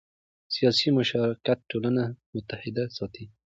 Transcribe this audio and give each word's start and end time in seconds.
سیاسي 0.55 0.87
مشارکت 0.97 1.59
ټولنه 1.71 2.03
متحد 2.33 2.75
ساتي 2.97 3.25